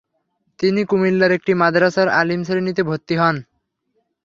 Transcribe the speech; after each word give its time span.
তিনি 0.59 0.81
কুমিল্লার 0.83 1.31
একটি 1.31 1.51
মাদ্রাসার 1.53 2.07
আলিম 2.19 2.41
শ্রেণীতে 2.43 2.81
ভর্তি 2.83 3.15
হন। 3.17 3.35